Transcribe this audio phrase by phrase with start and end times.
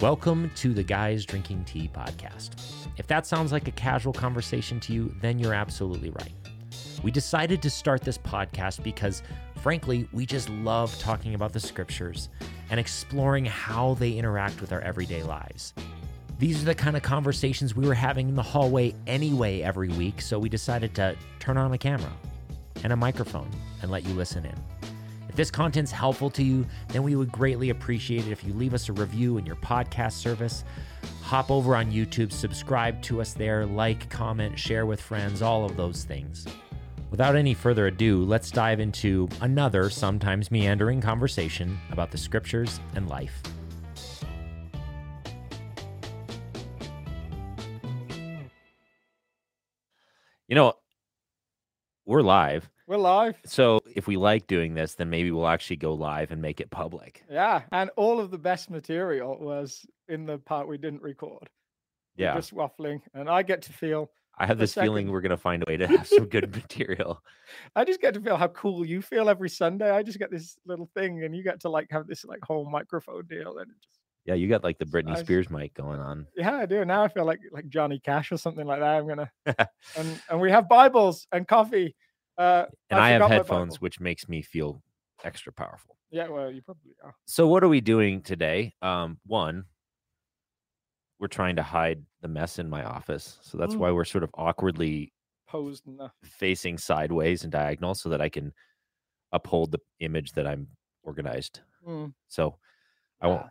[0.00, 2.50] Welcome to the Guys Drinking Tea podcast.
[2.98, 6.34] If that sounds like a casual conversation to you, then you're absolutely right.
[7.02, 9.22] We decided to start this podcast because,
[9.62, 12.28] frankly, we just love talking about the scriptures
[12.68, 15.72] and exploring how they interact with our everyday lives.
[16.38, 20.20] These are the kind of conversations we were having in the hallway anyway every week,
[20.20, 22.12] so we decided to turn on a camera
[22.84, 23.48] and a microphone
[23.80, 24.75] and let you listen in.
[25.36, 28.72] If this content's helpful to you, then we would greatly appreciate it if you leave
[28.72, 30.64] us a review in your podcast service.
[31.20, 35.76] Hop over on YouTube, subscribe to us there, like, comment, share with friends, all of
[35.76, 36.46] those things.
[37.10, 43.06] Without any further ado, let's dive into another sometimes meandering conversation about the scriptures and
[43.06, 43.42] life.
[50.48, 50.72] You know,
[52.06, 52.70] we're live.
[52.86, 53.36] We're live.
[53.44, 56.70] So if we like doing this, then maybe we'll actually go live and make it
[56.70, 57.24] public.
[57.30, 57.62] Yeah.
[57.72, 61.48] And all of the best material was in the part we didn't record.
[62.18, 62.34] We're Yeah.
[62.34, 63.00] Just waffling.
[63.14, 65.78] And I get to feel, I have this feeling we're going to find a way
[65.78, 67.22] to have some good material.
[67.74, 69.90] I just get to feel how cool you feel every Sunday.
[69.90, 72.68] I just get this little thing and you get to like have this like whole
[72.68, 73.56] microphone deal.
[73.58, 75.20] And it just, Yeah, you got like the Britney nice.
[75.20, 76.26] Spears mic going on.
[76.36, 76.84] yeah, I do.
[76.84, 78.96] Now I feel like like Johnny Cash or something like that.
[78.98, 81.96] I'm going to, and, and we have Bibles and coffee.
[82.38, 84.82] Uh, And I, have headphones, which makes me feel
[85.24, 85.96] extra powerful.
[86.10, 87.14] Yeah, well, you probably are.
[87.26, 88.74] So what are we doing today?
[88.82, 89.64] Um, one,
[91.18, 93.38] we're trying to hide the mess in my office.
[93.42, 93.78] So that's Mm.
[93.78, 95.12] why we're sort of awkwardly
[95.48, 98.52] Posed in facing sideways and diagonal so that I can
[99.32, 100.66] uphold the image that I'm
[101.04, 101.60] organized.
[101.86, 102.58] Mm, So
[103.20, 103.46] I won't.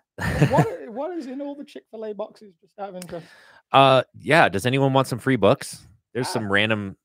[0.51, 2.53] what, what is in all the Chick fil A boxes?
[2.61, 3.25] Just out of interest.
[3.71, 4.49] Uh, yeah.
[4.49, 5.87] Does anyone want some free books?
[6.13, 6.31] There's Ah.
[6.31, 6.97] some random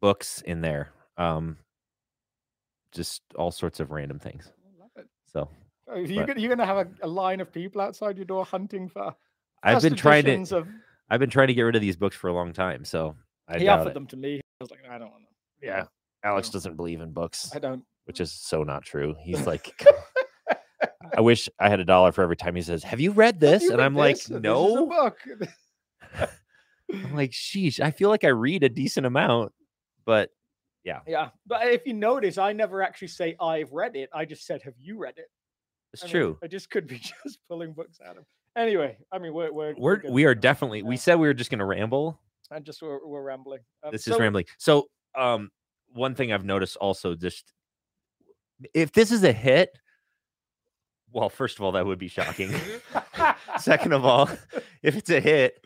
[0.00, 0.90] books in there.
[1.18, 1.56] Um,
[2.92, 4.50] just all sorts of random things.
[4.50, 5.06] I love it.
[5.26, 5.48] So
[5.88, 8.44] Oh, you're But- gonna, you're gonna have a, a line of people outside your door
[8.44, 9.14] hunting for.
[9.62, 10.56] I've been trying to.
[10.58, 10.68] Of,
[11.10, 12.84] I've been trying to get rid of these books for a long time.
[12.84, 13.16] So
[13.48, 13.94] I he offered it.
[13.94, 14.36] them to me.
[14.38, 15.34] I was like, I don't want them.
[15.62, 15.84] Yeah.
[16.24, 17.84] Alex doesn't believe in books, I don't.
[18.06, 19.14] which is so not true.
[19.22, 19.80] He's like,
[21.16, 23.62] I wish I had a dollar for every time he says, "Have you read this?"
[23.62, 24.26] You and read I'm like, this?
[24.26, 25.18] This "No." book.
[26.92, 29.52] I'm like, "Sheesh." I feel like I read a decent amount,
[30.04, 30.30] but
[30.86, 31.28] yeah, Yeah.
[31.46, 34.08] but if you notice, I never actually say I've read it.
[34.14, 35.26] I just said, Have you read it?
[35.92, 36.38] it's I mean, true.
[36.42, 38.24] I just could be just pulling books out of.
[38.56, 40.82] Anyway, I mean, we're we're We're good we are definitely.
[40.82, 42.18] We said we were just going to ramble.
[42.50, 43.60] and just we're, we're rambling.
[43.82, 44.46] Um, This is rambling.
[44.58, 45.50] So, um,
[45.92, 47.52] one thing I've noticed also just
[48.72, 49.70] if this is a hit,
[51.12, 52.50] well, first of all, that would be shocking.
[53.58, 54.28] Second of all,
[54.82, 55.64] if it's a hit,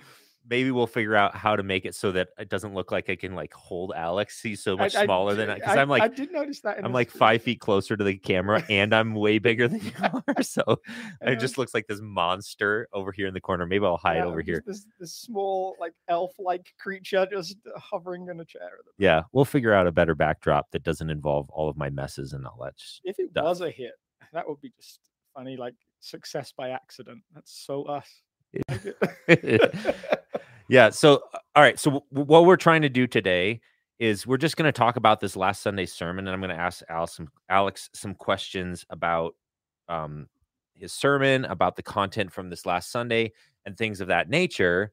[0.50, 3.14] maybe we'll figure out how to make it so that it doesn't look like I
[3.16, 4.42] can like hold Alex.
[4.42, 6.78] He's so much I smaller than I because I- I'm I did notice that.
[6.78, 9.92] in I'm like five feet closer to the camera and I'm way bigger than you
[10.02, 10.42] are.
[10.42, 10.80] So
[11.22, 13.64] it just looks like this monster over here in the corner.
[13.64, 14.62] Maybe I'll hide Yeah, over here.
[14.66, 18.70] This, this small, like elf-like creature just uh, hovering in a chair.
[18.98, 22.44] Yeah, we'll figure out a better backdrop that doesn't involve all of my messes and
[22.46, 22.74] all that.
[23.04, 23.44] If it stuff.
[23.44, 23.92] was a hit,
[24.32, 24.98] that would be just
[25.32, 27.22] funny, like success by accident.
[27.34, 28.08] That's so us.
[30.70, 30.90] Yeah.
[30.90, 31.78] So, uh, all right.
[31.78, 33.60] So, what we're trying to do today
[33.98, 36.62] is we're just going to talk about this last Sunday's sermon, and I'm going to
[36.62, 39.34] ask Alex some, Alex some questions about
[39.88, 40.28] um,
[40.74, 43.32] his sermon, about the content from this last Sunday,
[43.66, 44.92] and things of that nature.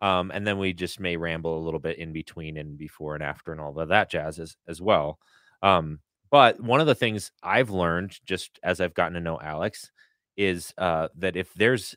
[0.00, 3.22] Um, and then we just may ramble a little bit in between and before and
[3.22, 5.18] after and all of that jazz as, as well.
[5.60, 6.00] Um,
[6.30, 9.90] but one of the things I've learned just as I've gotten to know Alex
[10.38, 11.94] is uh, that if there's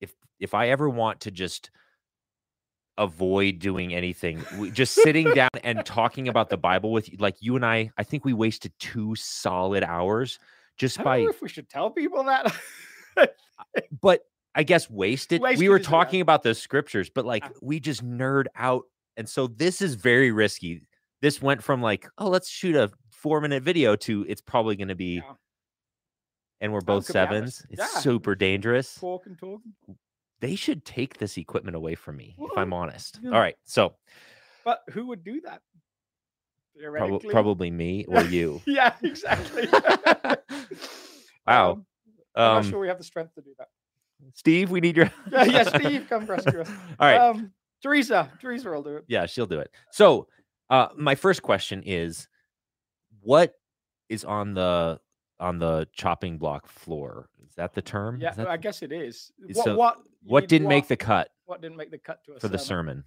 [0.00, 1.72] if if I ever want to just
[3.02, 7.36] avoid doing anything, we, just sitting down and talking about the Bible with you, like
[7.40, 10.38] you and I, I think we wasted two solid hours
[10.78, 12.54] just I don't by, know if we should tell people that.
[14.00, 14.22] but
[14.54, 15.40] I guess wasted.
[15.40, 17.50] we were talking about the scriptures, but like Ah.
[17.60, 18.84] we just nerd out.
[19.16, 20.82] And so this is very risky.
[21.20, 24.88] This went from like, oh, let's shoot a four minute video to it's probably going
[24.88, 25.34] to be, Yeah.
[26.60, 27.28] and we're both be hours.
[27.28, 27.66] sevens.
[27.70, 28.00] It's Yeah.
[28.00, 28.94] super dangerous.
[28.94, 29.72] talking, talking.
[30.42, 33.18] They should take this equipment away from me, if I'm honest.
[33.22, 33.30] Yeah.
[33.30, 33.54] All right.
[33.64, 33.94] So
[34.64, 35.62] But who would do that?
[36.96, 38.60] prob- probably me or you.
[38.66, 39.68] Yeah, exactly.
[41.46, 41.72] wow.
[41.72, 41.86] Um,
[42.34, 43.68] I'm Um, not sure we have the strength to do that.
[44.34, 45.10] Steve, we need your.
[45.32, 46.68] Yeah, yeah, Steve, come rescue us.
[46.98, 47.20] All right.
[47.20, 47.52] Um,
[47.82, 49.04] Teresa, Teresa will do it.
[49.08, 49.70] yeah, she'll do it.
[49.92, 50.26] So,
[50.70, 52.26] uh, my first question is,
[53.20, 53.54] what
[54.08, 55.00] is on the
[55.42, 57.28] on the chopping block floor?
[57.46, 58.18] Is that the term?
[58.20, 59.32] Yeah, that I guess it is.
[59.52, 62.48] What so what what didn't make the cut what didn't make the cut to for
[62.48, 62.86] the sermon?
[62.96, 63.04] sermon?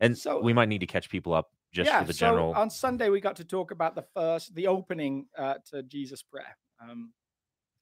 [0.00, 2.52] And So- we might need to catch people up just yeah, for the so general.
[2.54, 6.56] on Sunday we got to talk about the first, the opening uh, to Jesus' prayer,
[6.80, 7.12] um,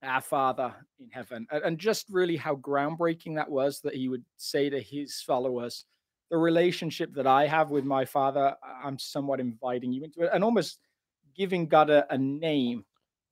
[0.02, 4.70] our Father in heaven, and just really how groundbreaking that was that he would say
[4.70, 5.84] to his followers,
[6.30, 10.42] the relationship that I have with my Father, I'm somewhat inviting you into it, and
[10.42, 10.80] almost
[11.36, 12.84] giving God a, a name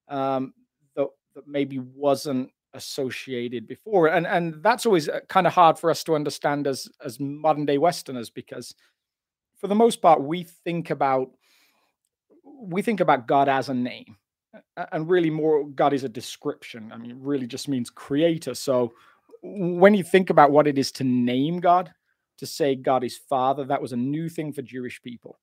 [0.09, 0.55] um,
[0.97, 5.91] that, that maybe wasn't associated before, and and that's always uh, kind of hard for
[5.91, 8.75] us to understand as as modern day Westerners because,
[9.59, 11.31] for the most part, we think about
[12.45, 14.17] we think about God as a name
[14.93, 16.93] and really more God is a description.
[16.93, 18.55] I mean, it really just means creator.
[18.55, 18.93] So
[19.43, 21.93] when you think about what it is to name God,
[22.39, 25.39] to say God is Father, that was a new thing for Jewish people.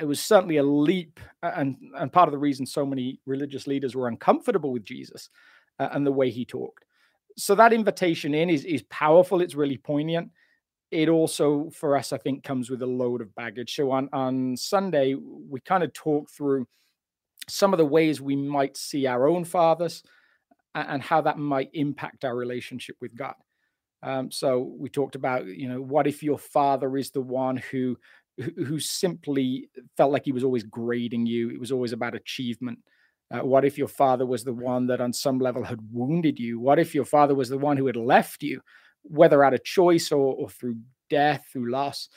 [0.00, 3.94] It was certainly a leap, and and part of the reason so many religious leaders
[3.94, 5.30] were uncomfortable with Jesus
[5.78, 6.84] uh, and the way he talked.
[7.36, 9.40] So that invitation in is is powerful.
[9.40, 10.30] It's really poignant.
[10.90, 13.74] It also, for us, I think, comes with a load of baggage.
[13.74, 16.66] So on on Sunday, we kind of talk through
[17.48, 20.02] some of the ways we might see our own fathers
[20.74, 23.34] and how that might impact our relationship with God.
[24.02, 27.96] Um, so we talked about, you know, what if your father is the one who
[28.38, 31.50] who simply felt like he was always grading you?
[31.50, 32.78] It was always about achievement.
[33.30, 36.60] Uh, what if your father was the one that, on some level, had wounded you?
[36.60, 38.60] What if your father was the one who had left you,
[39.02, 40.76] whether out of choice or, or through
[41.10, 42.08] death, through loss?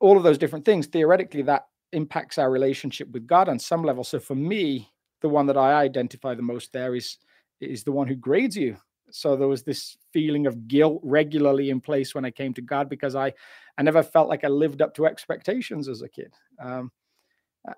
[0.00, 0.86] All of those different things.
[0.86, 4.02] Theoretically, that impacts our relationship with God on some level.
[4.04, 4.90] So for me,
[5.20, 7.18] the one that I identify the most there is
[7.60, 8.76] is the one who grades you.
[9.14, 12.88] So there was this feeling of guilt regularly in place when I came to God
[12.88, 13.32] because I
[13.78, 16.34] I never felt like I lived up to expectations as a kid.
[16.58, 16.90] Um,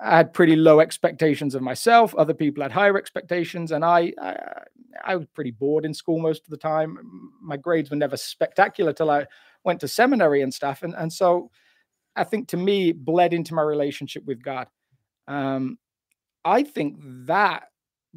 [0.00, 2.14] I had pretty low expectations of myself.
[2.14, 4.36] Other people had higher expectations, and I, I,
[5.04, 6.98] I was pretty bored in school most of the time.
[7.40, 9.26] My grades were never spectacular till I
[9.62, 11.50] went to seminary and stuff, and and so
[12.16, 14.68] I think to me bled into my relationship with God.
[15.28, 15.78] Um,
[16.44, 16.96] I think
[17.26, 17.64] that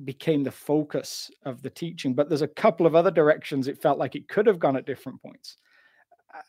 [0.05, 3.99] became the focus of the teaching, but there's a couple of other directions it felt
[3.99, 5.57] like it could have gone at different points.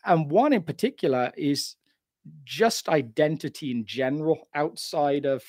[0.05, 1.75] And one in particular is
[2.43, 5.43] just identity in general, outside of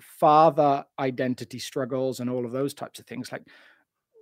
[0.00, 3.30] father identity struggles and all of those types of things.
[3.32, 3.42] Like,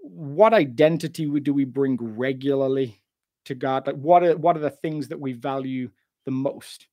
[0.02, 3.02] what identity do we bring regularly
[3.46, 3.86] to God?
[3.86, 5.90] Like, what are what are the things that we value
[6.26, 6.88] the most.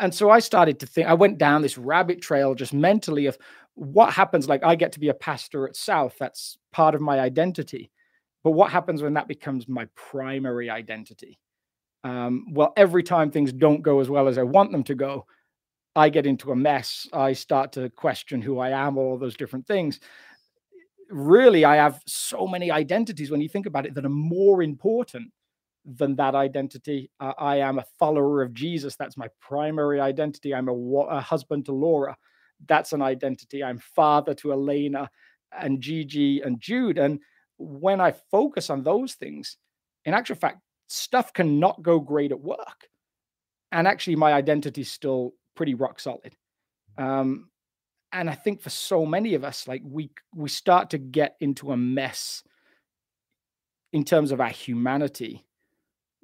[0.00, 3.38] And so I started to think, I went down this rabbit trail just mentally of
[3.74, 4.48] what happens.
[4.48, 7.90] Like, I get to be a pastor at South, that's part of my identity.
[8.42, 11.38] But what happens when that becomes my primary identity?
[12.04, 15.26] Um, well, every time things don't go as well as I want them to go,
[15.94, 17.08] I get into a mess.
[17.12, 20.00] I start to question who I am, all those different things.
[21.10, 25.32] Really, I have so many identities when you think about it that are more important
[25.86, 27.10] than that identity.
[27.20, 28.96] Uh, I am a follower of Jesus.
[28.96, 30.54] That's my primary identity.
[30.54, 32.16] I'm a, a, husband to Laura.
[32.66, 33.62] That's an identity.
[33.62, 35.08] I'm father to Elena
[35.56, 36.98] and Gigi and Jude.
[36.98, 37.20] And
[37.58, 39.56] when I focus on those things,
[40.04, 42.88] in actual fact, stuff cannot go great at work.
[43.70, 46.34] And actually, my identity is still pretty rock solid.
[46.98, 47.50] Um,
[48.12, 51.72] and I think for so many of us, like we we start to get into
[51.72, 52.42] a mess
[53.92, 55.45] in terms of our humanity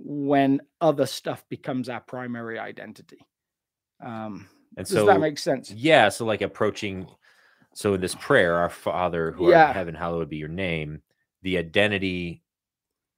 [0.04, 3.18] when other stuff becomes our primary identity.
[4.04, 5.70] Um, and does so, that make sense?
[5.70, 6.08] Yeah.
[6.08, 7.06] So, like approaching,
[7.74, 9.60] so in this prayer, our Father who yeah.
[9.60, 11.02] art in heaven, hallowed be your name.
[11.42, 12.42] The identity,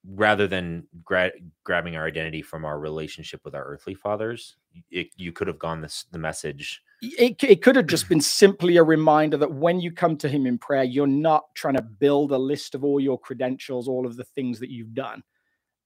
[0.07, 1.33] rather than gra-
[1.65, 4.57] grabbing our identity from our relationship with our earthly fathers,
[4.91, 6.83] it, you could have gone this the message.
[7.01, 10.47] It, it could have just been simply a reminder that when you come to Him
[10.47, 14.17] in prayer, you're not trying to build a list of all your credentials, all of
[14.17, 15.23] the things that you've done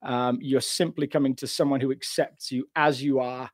[0.02, 3.50] um, you're simply coming to someone who accepts you as you are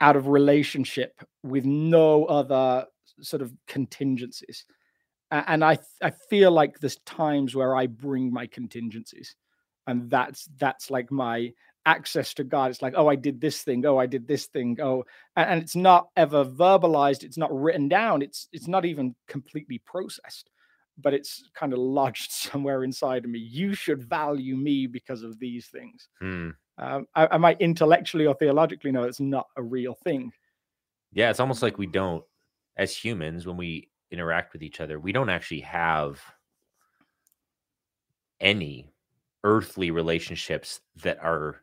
[0.00, 2.86] out of relationship with no other
[3.20, 4.64] sort of contingencies.
[5.30, 9.36] And I, I feel like there's times where I bring my contingencies,
[9.86, 11.52] and that's that's like my
[11.86, 12.70] access to God.
[12.70, 13.86] It's like, oh, I did this thing.
[13.86, 14.76] Oh, I did this thing.
[14.82, 15.04] Oh,
[15.36, 17.22] and, it's not ever verbalized.
[17.22, 18.22] It's not written down.
[18.22, 20.50] It's it's not even completely processed
[21.02, 23.38] but it's kind of lodged somewhere inside of me.
[23.38, 26.08] You should value me because of these things.
[26.22, 26.54] Mm.
[26.78, 30.32] Um, I, I, might intellectually or theologically know it's not a real thing.
[31.12, 32.24] Yeah, it's almost like we don't,
[32.76, 36.20] as humans, when we interact with each other, we don't actually have
[38.40, 38.90] any
[39.44, 41.62] earthly relationships that are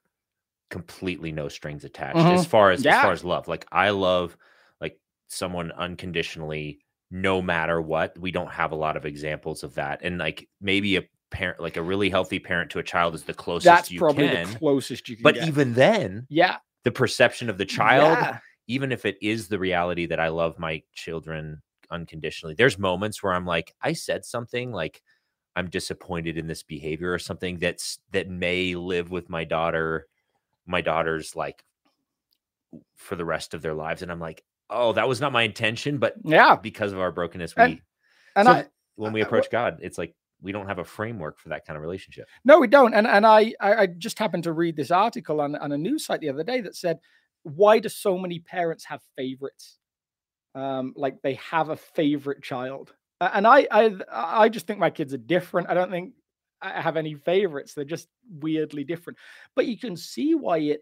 [0.70, 2.36] completely no strings attached mm-hmm.
[2.36, 2.98] as far as yeah.
[2.98, 3.48] as far as love.
[3.48, 4.38] Like I love
[4.82, 6.80] like someone unconditionally
[7.12, 8.18] no matter what.
[8.20, 10.02] We don't have a lot of examples of that.
[10.04, 13.34] And like maybe a parent, like a really healthy parent to a child is the
[13.34, 14.52] closest That's you probably can.
[14.52, 15.48] the closest you can But get.
[15.48, 18.40] even then, yeah, the perception of the child, yeah.
[18.68, 21.62] even if it is the reality that I love my children
[21.92, 25.02] unconditionally, there's moments where I'm like, I said something like
[25.56, 30.08] I'm disappointed in this behavior or something that's that may live with my daughter,
[30.66, 31.64] my daughter's like
[32.96, 34.02] for the rest of their lives.
[34.02, 36.56] And I'm like, oh, that was not my intention, but Yeah.
[36.56, 37.82] because of our brokenness, we And-
[38.36, 41.40] And So- I when we I- approach God, it's like we don't have a framework
[41.40, 42.28] for that kind of relationship.
[42.46, 42.94] no, we don't.
[42.94, 46.06] And and I I, I just happened to read this article on, on a news
[46.06, 47.00] site the other day that said,
[47.44, 49.80] why do so many parents have favorites?
[50.54, 52.94] Um, like they have a favorite child.
[53.20, 55.70] And I I I just think my kids are different.
[55.70, 56.14] I don't think
[56.62, 57.74] I have any favorites.
[57.74, 59.18] They're just weirdly different.
[59.56, 60.82] But you can see why it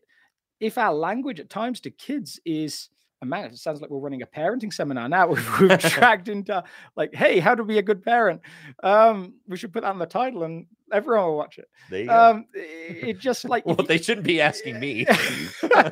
[0.60, 2.90] if our language at times to kids is
[3.26, 5.28] and man, it sounds like we're running a parenting seminar now.
[5.36, 6.64] We've, we've tracked into
[6.96, 8.42] like, hey, how to be a good parent.
[8.84, 11.68] Um, we should put that on the title and everyone will watch it.
[11.90, 15.06] There you Um, it, it just like well, if they shouldn't be asking me.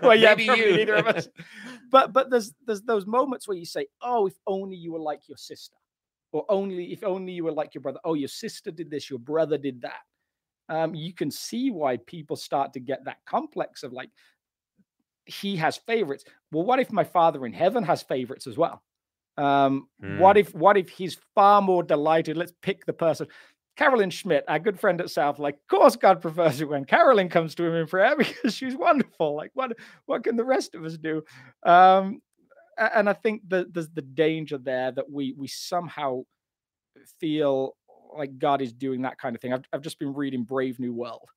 [0.01, 0.77] well, yeah, Maybe you.
[0.77, 1.27] neither of us.
[1.91, 5.27] But but there's there's those moments where you say, oh, if only you were like
[5.27, 5.75] your sister,
[6.31, 7.99] or only if only you were like your brother.
[8.03, 10.01] Oh, your sister did this, your brother did that.
[10.69, 14.09] Um, you can see why people start to get that complex of like,
[15.25, 16.25] he has favorites.
[16.51, 18.81] Well, what if my father in heaven has favorites as well?
[19.37, 19.87] Um,
[20.19, 22.37] what if what if he's far more delighted?
[22.37, 23.27] Let's pick the person.
[23.75, 27.29] Carolyn Schmidt, our good friend at South, like, of course God prefers it when Carolyn
[27.29, 29.35] comes to him in prayer because she's wonderful.
[29.35, 29.75] Like, what
[30.05, 31.23] what can the rest of us do?
[31.63, 32.21] Um,
[32.77, 36.23] and I think that there's the danger there that we we somehow
[37.19, 37.75] feel
[38.15, 39.53] like God is doing that kind of thing.
[39.53, 41.29] I've I've just been reading Brave New World,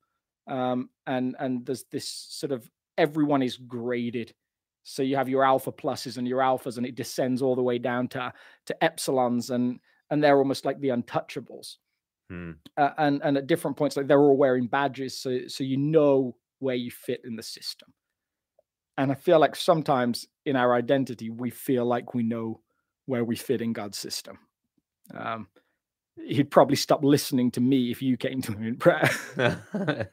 [0.46, 4.34] um, and and there's this sort of everyone is graded.
[4.84, 7.78] So you have your alpha pluses and your alphas, and it descends all the way
[7.78, 8.32] down to
[8.66, 11.76] to epsilons, and and they're almost like the untouchables.
[12.30, 12.52] Hmm.
[12.76, 16.36] Uh, and and at different points, like they're all wearing badges, so so you know
[16.58, 17.92] where you fit in the system.
[18.98, 22.60] And I feel like sometimes in our identity, we feel like we know
[23.04, 24.38] where we fit in God's system.
[25.14, 25.48] Um,
[26.24, 29.10] he'd probably stop listening to me if you came to him in prayer.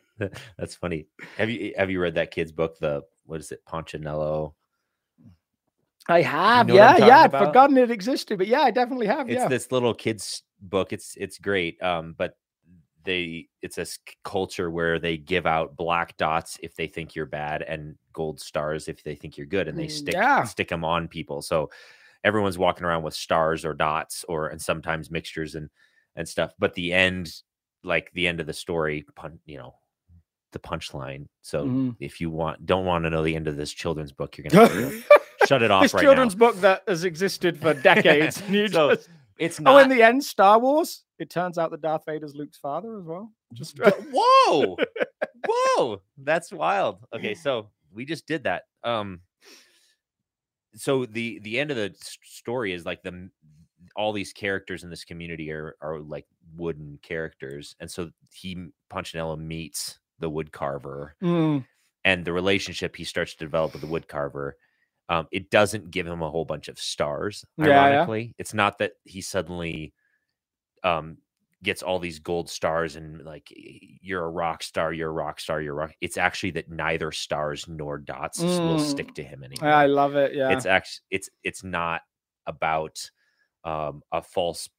[0.58, 1.08] That's funny.
[1.38, 2.78] Have you have you read that kid's book?
[2.80, 4.54] The what is it, Punchinello?
[6.08, 7.20] I have, know yeah, yeah.
[7.20, 7.48] I'd about?
[7.48, 9.30] forgotten it existed, but yeah, I definitely have.
[9.30, 10.94] It's yeah, this little kid's book.
[10.94, 11.82] It's it's great.
[11.82, 12.38] Um, but
[13.04, 13.86] they it's a
[14.24, 18.88] culture where they give out black dots if they think you're bad and gold stars
[18.88, 20.44] if they think you're good, and they Mm, stick yeah.
[20.44, 21.42] stick them on people.
[21.42, 21.70] So
[22.24, 25.70] everyone's walking around with stars or dots or and sometimes mixtures and
[26.16, 26.54] and stuff.
[26.60, 27.32] But the end,
[27.84, 29.76] like the end of the story, pun, you know,
[30.52, 31.28] the punchline.
[31.42, 31.96] So Mhm.
[32.00, 34.68] if you want don't want to know the end of this children's book, you're gonna
[34.70, 35.04] to
[35.48, 36.40] shut it off this right children's now.
[36.40, 38.42] book that has existed for decades.
[38.72, 38.96] So,
[39.40, 41.04] It's oh, in the end, Star Wars.
[41.18, 43.32] It turns out that Darth Vader's Luke's father as well.
[43.54, 43.78] Just
[44.14, 44.78] Whoa,
[45.48, 47.00] whoa, that's wild.
[47.14, 48.64] Okay, so we just did that.
[48.84, 49.22] Um,
[50.76, 53.30] so the the end of the story is like the
[53.96, 59.36] all these characters in this community are are like wooden characters, and so he Punchinello
[59.38, 61.66] meets the wood carver, Mm,
[62.06, 64.58] and the relationship he starts to develop with the wood carver.
[65.10, 67.46] Um, it doesn't give him a whole bunch of stars.
[67.58, 67.82] Yeah, yeah.
[67.84, 69.94] Ironically, it's not that he suddenly
[70.84, 71.18] um
[71.64, 75.62] gets all these gold stars and like you're a rock star, you're a rock star,
[75.62, 75.94] you're rock.
[76.02, 78.80] It's actually that neither stars nor dots s- will Mm.
[78.82, 79.70] stick to him anymore.
[79.70, 80.34] I love it.
[80.36, 80.50] Yeah.
[80.50, 82.02] It's actually it's it's not
[82.48, 83.10] about
[83.64, 84.70] um a false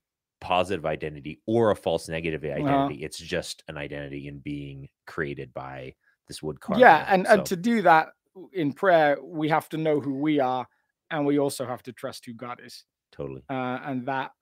[0.40, 2.52] positive identity or a false negative Uh-huh.
[2.66, 3.02] identity.
[3.02, 5.94] It's just an identity in being created by
[6.28, 6.80] this wood carver.
[6.80, 8.08] yeah, and, and to do that
[8.52, 10.66] in prayer, we have to know who we are,
[11.10, 12.84] and we also have to trust who God is.
[13.12, 13.42] totally.
[13.48, 14.32] uh, and that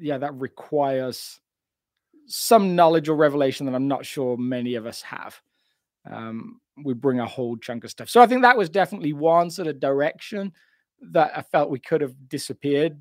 [0.00, 1.40] yeah that requires
[2.26, 5.40] some knowledge or revelation that i'm not sure many of us have
[6.10, 9.48] um, we bring a whole chunk of stuff so i think that was definitely one
[9.48, 10.52] sort of direction
[11.12, 12.98] that i felt we could have disappeared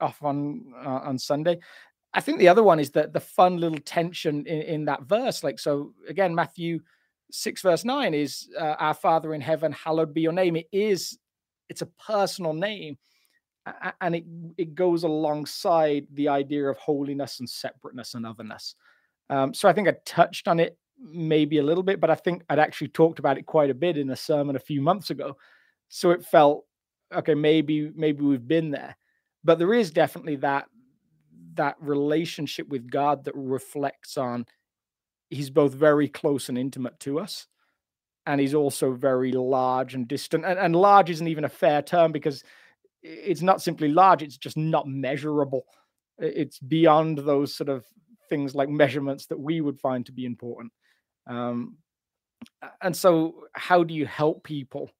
[0.00, 1.58] off on uh, on sunday
[2.14, 5.42] i think the other one is that the fun little tension in, in that verse
[5.42, 6.78] like so again matthew
[7.30, 11.18] 6 verse 9 is uh, our father in heaven hallowed be your name it is
[11.68, 12.96] it's a personal name
[14.00, 14.24] and it
[14.56, 18.74] it goes alongside the idea of holiness and separateness and otherness.
[19.28, 22.42] Um, so I think I touched on it maybe a little bit, but I think
[22.48, 25.36] I'd actually talked about it quite a bit in a sermon a few months ago.
[25.88, 26.64] So it felt
[27.14, 28.96] okay, maybe maybe we've been there,
[29.46, 30.66] but there is definitely that
[31.54, 34.44] that relationship with God that reflects on
[35.30, 37.46] He's both very close and intimate to us,
[38.26, 40.44] and He's also very large and distant.
[40.44, 42.44] And, and large isn't even a fair term because
[43.06, 45.64] it's not simply large it's just not measurable
[46.18, 47.84] it's beyond those sort of
[48.28, 50.72] things like measurements that we would find to be important
[51.28, 51.76] um,
[52.82, 54.90] and so how do you help people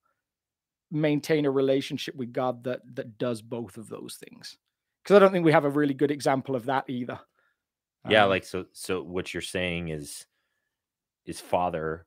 [0.90, 4.58] maintain a relationship with god that that does both of those things
[5.02, 7.20] because i don't think we have a really good example of that either
[8.04, 10.26] Yeah, Um, like so so what you're saying is
[11.26, 12.06] is father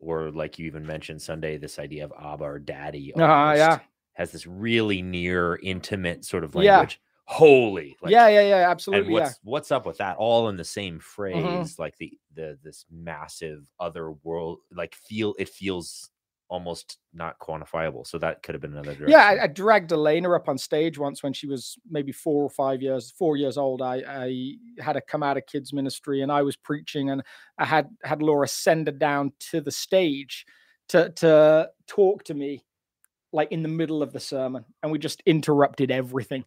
[0.00, 3.80] or like you even mentioned Sunday, this idea of Abba or daddy Uh-huh, yeah.
[4.14, 6.88] has this really near intimate sort of Yeah.
[6.88, 7.00] language.
[7.26, 7.96] Holy.
[8.02, 9.14] Like, yeah, yeah, yeah, absolutely.
[9.16, 9.34] Yeah.
[9.34, 10.16] what's what's up with that?
[10.18, 11.00] All in the same
[11.32, 11.70] Mm-hmm.
[11.70, 16.09] phrase, like the the this massive other world, like feel it feels
[16.50, 18.04] almost not quantifiable.
[18.04, 19.08] So that could have been another direction.
[19.08, 22.50] Yeah, I, I dragged Elena up on stage once when she was maybe four or
[22.50, 23.80] five years, four years old.
[23.80, 27.22] I, I had her come out of kids ministry, and I was preaching, and
[27.56, 30.44] I had had Laura send her down to the stage
[30.88, 32.64] to to talk to me,
[33.32, 36.44] like in the middle of the sermon, and we just interrupted everything,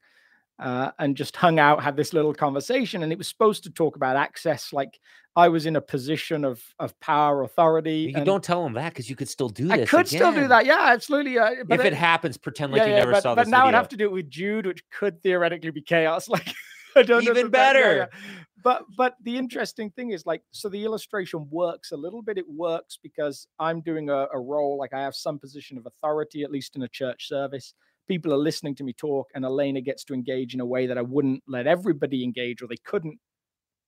[0.59, 3.95] uh, and just hung out, had this little conversation, and it was supposed to talk
[3.95, 4.99] about access, like
[5.35, 8.13] I was in a position of of power, authority.
[8.15, 9.79] you don't tell them that because you could still do that.
[9.79, 11.39] I could still do that, yeah, absolutely.
[11.39, 13.51] Uh, if it it- happens, pretend like yeah, you yeah, never but, saw but this
[13.51, 16.27] But now I'd have to do it with Jude, which could theoretically be chaos.
[16.33, 16.53] Like
[16.95, 17.95] I don't know Even that- better.
[18.11, 18.19] yeah.
[18.63, 22.37] But but the interesting thing is like so the illustration works a little bit.
[22.37, 26.43] It works because I'm doing a, a role like I have some position of authority,
[26.43, 27.73] at least in a church service.
[28.07, 30.97] People are listening to me talk, and Elena gets to engage in a way that
[30.97, 33.17] I wouldn't let everybody engage, or they couldn't.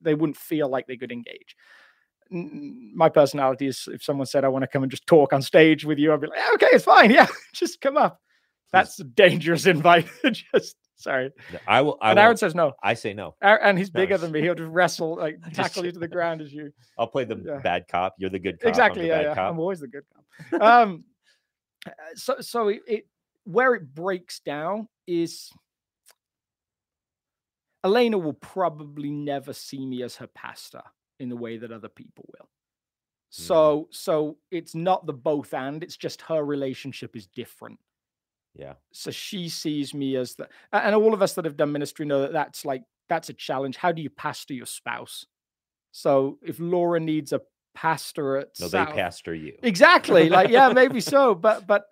[0.06, 1.56] They wouldn't feel like they could engage.
[2.32, 5.86] My personality is if someone said I want to come and just talk on stage
[5.86, 8.20] with you, I'd be like, okay, it's fine, yeah, just come up.
[8.72, 10.08] That's a dangerous invite.
[10.54, 11.32] just sorry.
[11.68, 11.98] I will.
[12.02, 12.24] I and will.
[12.24, 12.74] Aaron says no.
[12.84, 13.36] I say no.
[13.42, 14.02] Aaron, and he's No.
[14.02, 14.42] bigger than me.
[14.42, 16.72] He'll just wrestle, like tackle you to the ground as you.
[16.98, 17.60] I'll play the Yeah.
[17.60, 18.16] bad cop.
[18.18, 18.66] You're the good cop.
[18.66, 19.08] I'm exactly.
[19.08, 19.36] Yeah, yeah.
[19.36, 19.52] cop.
[19.52, 20.62] I'm always the good cop.
[20.62, 21.04] Um,
[21.86, 23.08] uh, so so it, it
[23.44, 25.52] where it breaks down is
[27.86, 30.82] Elena will probably never see me as her pastor
[31.20, 32.50] in the way that other people will.
[33.38, 33.44] Hmm.
[33.44, 37.80] So so it's not the both and it's just her relationship is different.
[38.58, 38.76] Yeah.
[38.94, 42.22] so she sees me as the and all of us that have done ministry know
[42.22, 45.26] that that's like that's a challenge how do you pastor your spouse
[45.92, 47.42] so if laura needs a
[47.74, 49.58] pastor at No, South- they pastor you.
[49.62, 51.88] exactly like yeah maybe so but but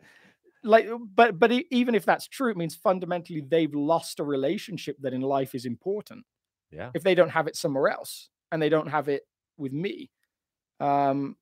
[0.63, 5.13] like but but even if that's true it means fundamentally they've lost a relationship that
[5.13, 6.25] in life is important.
[6.71, 6.89] Yeah.
[6.95, 9.21] if they don't have it somewhere else and they don't have it
[9.57, 10.09] with me.
[10.79, 11.35] Um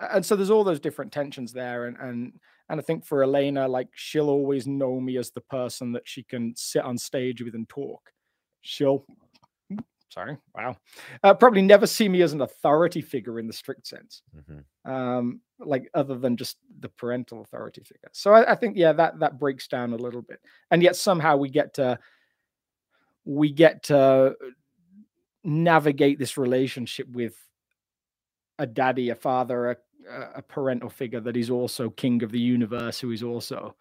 [0.00, 2.32] and so there's all those different tensions there and and
[2.68, 6.22] and i think for elena like she'll always know me as the person that she
[6.22, 8.12] can sit on stage with and talk.
[8.60, 9.04] She'll
[10.08, 10.36] sorry.
[10.54, 10.76] Wow.
[11.22, 14.64] Uh, probably never see me as an authority figure in the strict sense Mhm.
[14.90, 18.08] um like other than just the parental authority figure.
[18.12, 20.40] So I, I think yeah that that breaks down a little bit.
[20.70, 21.98] And yet somehow we get to
[23.24, 24.34] we get to
[25.44, 27.36] navigate this relationship with
[28.58, 29.76] a daddy a father a,
[30.10, 33.76] a- a parental figure that is also king of the universe who is also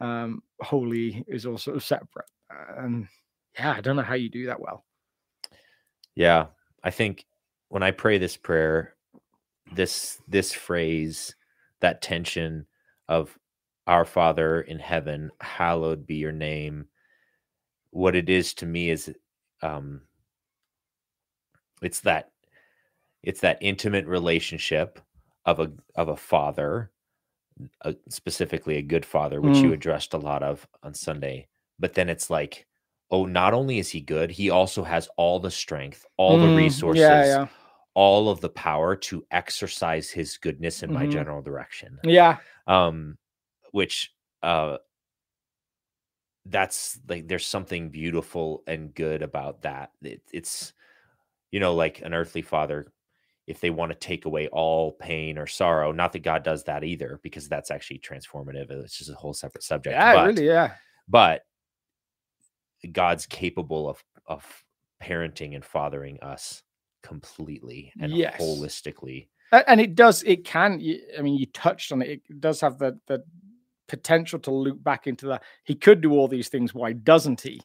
[0.00, 2.30] um holy is also separate.
[2.76, 3.08] And
[3.58, 4.84] yeah i don't know how you do that well
[6.16, 6.46] Yeah.
[6.84, 7.26] I think
[7.68, 8.94] when I pray this prayer,
[9.74, 11.34] this this phrase,
[11.80, 12.66] that tension
[13.08, 13.38] of
[13.86, 16.86] our Father in heaven, hallowed be your name.
[17.90, 19.12] What it is to me is
[19.62, 20.02] um
[21.82, 22.30] it's that
[23.22, 25.00] it's that intimate relationship
[25.46, 26.92] of a of a father
[27.82, 29.74] a, specifically a good father which you Mm.
[29.74, 31.48] addressed a lot of on sunday
[31.78, 32.66] but then it's like
[33.10, 36.56] oh not only is he good he also has all the strength all the Mm,
[36.56, 37.24] resources yeah.
[37.24, 37.46] yeah
[37.94, 41.12] all of the power to exercise his goodness in my Mhm.
[41.12, 42.00] general direction.
[42.02, 42.38] Yeah.
[42.66, 43.18] Um
[43.70, 44.12] which
[44.42, 44.78] uh
[46.46, 49.92] that's like there's something beautiful and good about that.
[50.02, 50.72] It, it's
[51.52, 52.92] you know like an earthly father
[53.46, 56.82] if they want to take away all pain or sorrow not that god does that
[56.82, 60.72] either because that's actually transformative it's just a whole separate subject yeah but, really yeah.
[61.08, 61.42] but
[62.92, 64.64] god's capable of of
[65.02, 66.62] parenting and fathering us
[67.02, 68.40] completely and Yes.
[68.40, 69.28] holistically
[69.68, 70.80] and it does it can
[71.18, 73.22] I mean you touched on it it does have the the
[73.86, 77.60] potential to loop back into that he could do all these things why doesn't he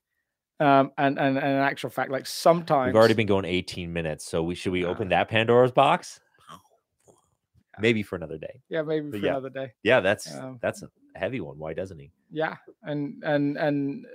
[0.60, 4.26] um and and, and in actual fact like sometimes We've already been going 18 minutes,
[4.26, 4.90] so we should we Ah.
[4.90, 6.20] open that Pandora's box?
[7.80, 8.62] Maybe for another day.
[8.70, 9.30] yeah maybe for But yeah.
[9.32, 11.58] another day Yeah, that's Um, that's a heavy one.
[11.58, 12.12] Why doesn't he?
[12.32, 14.10] yeah and and and uh,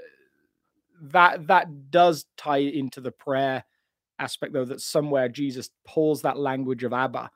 [1.13, 3.65] that that does tie into the prayer
[4.19, 7.31] aspect though that somewhere jesus pulls that language of abba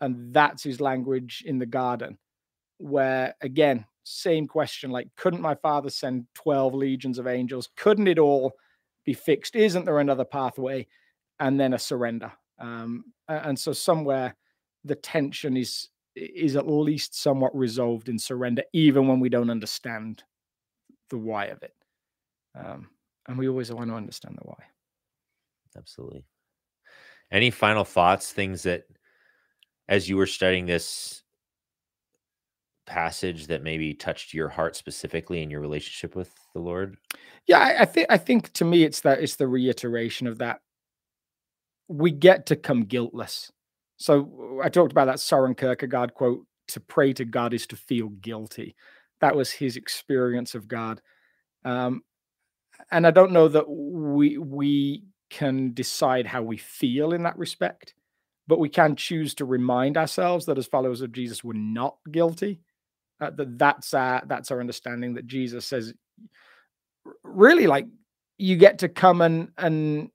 [0.00, 2.18] and that's his language in the garden
[2.78, 7.70] where again same question like couldn't my father send 12 legions of angels?
[7.76, 8.52] Couldn't it all
[9.04, 9.56] be fixed?
[9.56, 10.86] Isn't there another pathway?
[11.40, 12.32] And then a surrender.
[12.58, 14.36] Um and so somewhere
[14.84, 20.22] the tension is is at least somewhat resolved in surrender even when we don't understand
[21.10, 21.74] the why of it.
[22.54, 22.88] Um
[23.28, 24.62] and we always want to understand the why
[25.76, 26.24] Absolutely.
[27.30, 28.84] Any final thoughts, things that
[29.88, 31.22] as you were studying this
[32.86, 36.96] passage that maybe touched your heart specifically in your relationship with the Lord?
[37.46, 40.60] Yeah, I, I think I think to me it's that it's the reiteration of that.
[41.88, 43.50] We get to come guiltless.
[43.96, 48.08] So I talked about that Soren Kierkegaard quote: "To pray to God is to feel
[48.08, 48.76] guilty."
[49.20, 51.00] That was his experience of God,
[51.64, 52.02] um,
[52.90, 57.94] and I don't know that we we can decide how we feel in that respect,
[58.46, 62.60] but we can choose to remind ourselves that as followers of Jesus, we're not guilty.
[63.20, 65.92] Uh, that that's our that's our understanding that Jesus says,
[67.22, 67.86] really, like
[68.38, 70.10] you get to come and and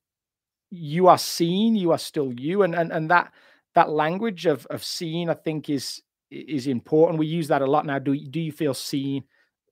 [0.69, 3.33] you are seen, you are still you, and and and that
[3.75, 7.19] that language of of seen, I think, is is important.
[7.19, 7.99] We use that a lot now.
[7.99, 9.23] Do do you feel seen?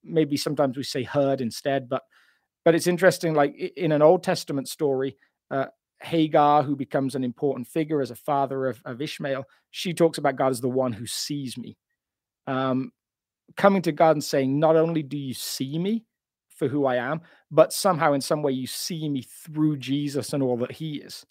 [0.03, 2.03] Maybe sometimes we say heard instead, but
[2.67, 3.33] but it's interesting.
[3.33, 5.15] Like in an Old Testament story,
[5.49, 5.67] uh,
[6.01, 10.35] Hagar, who becomes an important figure as a father of, of Ishmael, she talks about
[10.35, 11.77] God as the one who sees me.
[12.45, 12.91] Um,
[13.55, 16.03] coming to God and saying, not only do you see me
[16.57, 20.43] for who I am, but somehow in some way you see me through Jesus and
[20.43, 21.25] all that he is.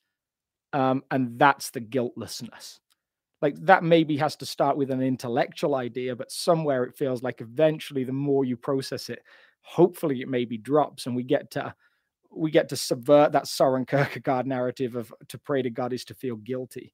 [0.72, 2.80] Um, and that's the guiltlessness.
[3.42, 7.42] Like that maybe has to start with an intellectual idea, but somewhere it feels like
[7.42, 9.22] eventually the more you process it,
[9.66, 11.74] hopefully it maybe drops and we get to
[12.30, 16.14] we get to subvert that Soren Kierkegaard narrative of to pray to God is to
[16.14, 16.92] feel guilty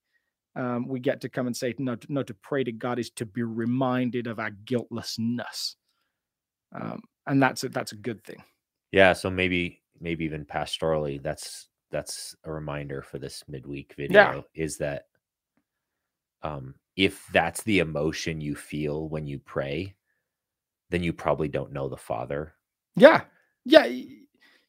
[0.54, 3.26] um, we get to come and say, no, no, to pray to God is to
[3.26, 5.76] be reminded of our guiltlessness.
[6.74, 8.42] Um, and that's a, that's a good thing.
[8.90, 9.14] Yeah.
[9.14, 14.62] So maybe, maybe even pastorally, that's, that's a reminder for this midweek video yeah.
[14.62, 15.04] is that,
[16.42, 19.94] um, if that's the emotion you feel when you pray,
[20.90, 22.54] then you probably don't know the Father.
[22.96, 23.22] Yeah.
[23.64, 23.86] Yeah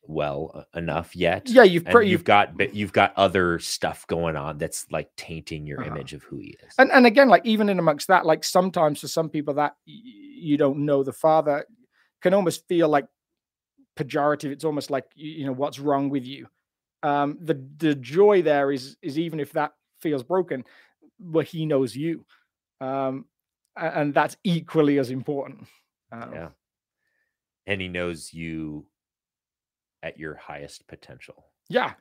[0.08, 1.48] well enough yet.
[1.50, 5.66] Yeah, you've you've, you've got but you've got other stuff going on that's like tainting
[5.66, 5.92] your uh-huh.
[5.92, 6.74] image of who he is.
[6.78, 10.58] And and again, like even in amongst that, like sometimes for some people that you
[10.58, 11.66] don't know the father
[12.22, 13.06] can almost feel like
[13.98, 14.52] pejorative.
[14.52, 16.48] It's almost like you know what's wrong with you.
[17.02, 20.66] Um, the the joy there is is even if that feels broken,
[21.20, 22.26] but he knows you,
[22.82, 23.26] um,
[23.76, 25.66] and that's equally as important.
[26.12, 26.50] Um, yeah,
[27.68, 28.86] and he knows you
[30.02, 31.46] at your highest potential.
[31.70, 31.94] Yeah.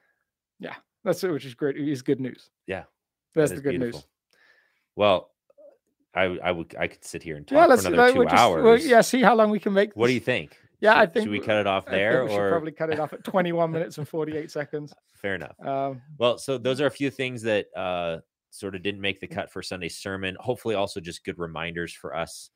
[0.59, 0.75] Yeah.
[1.05, 1.77] That's it, which is great.
[1.77, 2.51] It is good news.
[2.67, 2.85] Yeah.
[3.35, 4.01] That's that the good beautiful.
[4.01, 4.07] news.
[4.97, 5.31] Well,
[6.15, 8.35] I I would I could sit here and talk yeah, let's, for another two just,
[8.35, 8.65] hours.
[8.65, 9.95] Well, yeah, see how long we can make.
[9.95, 10.57] What do you think?
[10.81, 13.13] Yeah, should, I think should we cut it off there, or probably cut it off
[13.13, 14.93] at 21 minutes and 48 seconds.
[15.15, 15.59] Fair enough.
[15.65, 18.19] Um, well, so those are a few things that uh,
[18.51, 20.37] sort of didn't make the cut for Sunday's sermon.
[20.41, 22.51] Hopefully, also just good reminders for us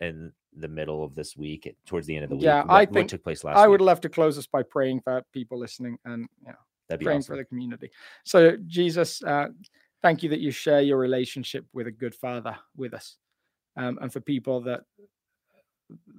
[0.00, 2.44] in the middle of this week, towards the end of the week.
[2.44, 3.56] Yeah, what, I think what took place last.
[3.56, 3.72] I week.
[3.72, 7.34] would love to close this by praying for people listening and yeah, praying awesome.
[7.34, 7.90] for the community.
[8.24, 9.48] So Jesus, uh,
[10.02, 13.16] thank you that you share your relationship with a good Father with us,
[13.76, 14.82] um, and for people that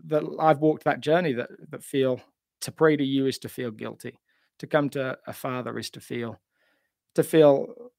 [0.05, 2.21] that I've walked that journey that that feel
[2.61, 4.19] to pray to you is to feel guilty,
[4.59, 6.39] to come to a Father is to feel
[7.15, 7.91] to feel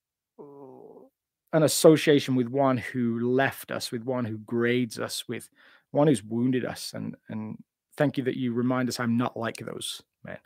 [1.52, 5.48] an association with one who left us, with one who grades us, with
[5.96, 6.92] one who's wounded us.
[6.94, 7.56] And and
[7.96, 10.38] thank you that you remind us I'm not like those men.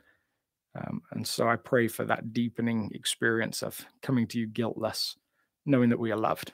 [0.73, 5.17] Um, and so I pray for that deepening experience of coming to you guiltless,
[5.65, 6.53] knowing that we are loved.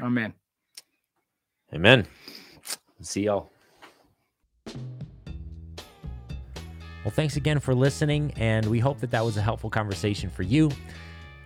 [0.00, 0.32] Amen.
[1.74, 2.06] Amen.
[3.02, 3.50] See y'all.
[7.04, 10.44] Well, thanks again for listening, and we hope that that was a helpful conversation for
[10.44, 10.70] you.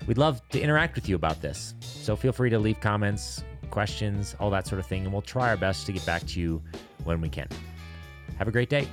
[0.07, 1.75] We'd love to interact with you about this.
[1.81, 5.49] So feel free to leave comments, questions, all that sort of thing, and we'll try
[5.49, 6.63] our best to get back to you
[7.05, 7.49] when we can.
[8.39, 8.89] Have a great day.